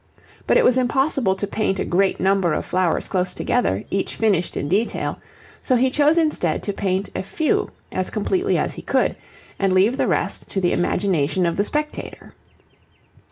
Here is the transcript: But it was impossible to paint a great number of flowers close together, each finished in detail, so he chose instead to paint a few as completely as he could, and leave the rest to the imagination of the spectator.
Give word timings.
But 0.47 0.57
it 0.57 0.63
was 0.63 0.79
impossible 0.79 1.35
to 1.35 1.45
paint 1.45 1.79
a 1.79 1.85
great 1.85 2.19
number 2.19 2.53
of 2.53 2.65
flowers 2.65 3.07
close 3.07 3.35
together, 3.35 3.83
each 3.91 4.15
finished 4.15 4.57
in 4.57 4.67
detail, 4.67 5.19
so 5.61 5.75
he 5.75 5.91
chose 5.91 6.17
instead 6.17 6.63
to 6.63 6.73
paint 6.73 7.11
a 7.15 7.21
few 7.21 7.69
as 7.91 8.09
completely 8.09 8.57
as 8.57 8.73
he 8.73 8.81
could, 8.81 9.15
and 9.59 9.71
leave 9.71 9.97
the 9.97 10.07
rest 10.07 10.49
to 10.49 10.59
the 10.59 10.73
imagination 10.73 11.45
of 11.45 11.55
the 11.55 11.63
spectator. 11.63 12.33